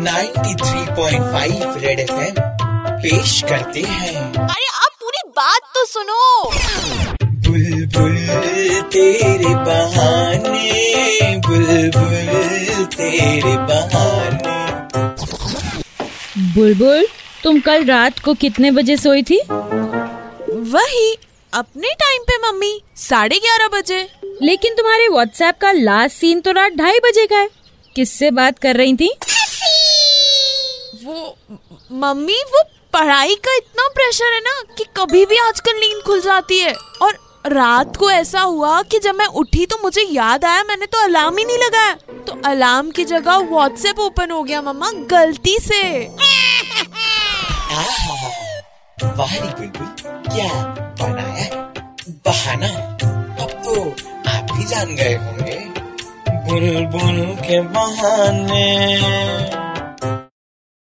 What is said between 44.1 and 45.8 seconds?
हो गया, मम्मा, गलती